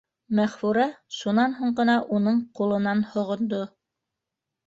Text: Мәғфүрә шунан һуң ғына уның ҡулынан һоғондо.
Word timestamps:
Мәғфүрә 0.37 0.85
шунан 1.17 1.53
һуң 1.59 1.75
ғына 1.81 1.97
уның 2.19 2.41
ҡулынан 2.61 3.05
һоғондо. 3.13 3.61